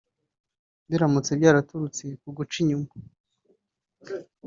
Biramutse 0.89 1.31
byaraturutse 1.39 2.03
ku 2.11 2.15
kuguca 2.21 2.55
inyuma 2.61 2.91